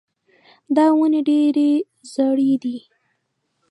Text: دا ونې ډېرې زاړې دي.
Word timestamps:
دا 0.75 0.85
ونې 0.97 1.21
ډېرې 1.27 1.71
زاړې 2.13 2.51
دي. 2.63 2.77